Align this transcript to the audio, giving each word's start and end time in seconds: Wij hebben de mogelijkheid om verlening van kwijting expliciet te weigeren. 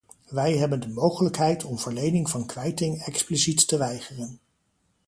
Wij 0.29 0.57
hebben 0.57 0.79
de 0.81 0.89
mogelijkheid 0.89 1.63
om 1.63 1.79
verlening 1.79 2.29
van 2.29 2.45
kwijting 2.45 3.01
expliciet 3.01 3.67
te 3.67 3.77
weigeren. 3.77 4.39